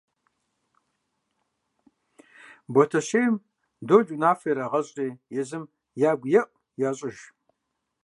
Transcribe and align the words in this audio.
Ботэщейм 2.73 3.35
Дол 3.87 4.05
унафэ 4.15 4.49
ирагъэщӀри 4.51 5.07
езым 5.39 5.63
ягу 6.11 6.29
еӀу 6.39 6.49
ящӀэж. 6.89 7.17